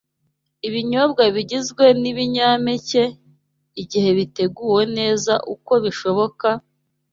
[0.67, 3.03] Ibinyobwa bigizwe n’ibinyampeke,
[3.81, 6.47] igihe biteguwe neza uko bishoboka,